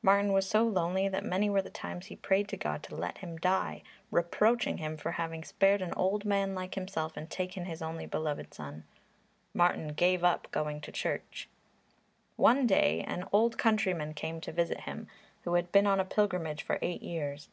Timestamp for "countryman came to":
13.58-14.52